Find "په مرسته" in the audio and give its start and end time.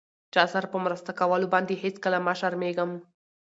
0.73-1.11